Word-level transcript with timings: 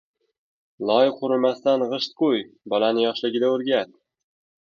•Loy 0.89 1.09
qurimasdan 1.19 1.85
g‘isht 1.91 2.15
quy, 2.21 2.39
bolani 2.75 3.05
yoshligida 3.05 3.53
o‘rgat. 3.59 3.93